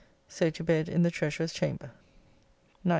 So 0.27 0.49
to 0.49 0.63
bed 0.63 0.89
in 0.89 1.03
the 1.03 1.11
treasurer's 1.11 1.53
chamber. 1.53 1.91
9th. 2.83 2.89